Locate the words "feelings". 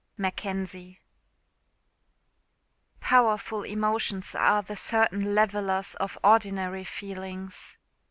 6.83-7.77